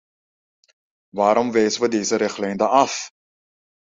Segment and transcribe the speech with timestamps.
[1.15, 3.09] Waarom wijzen we deze richtlijn dan af?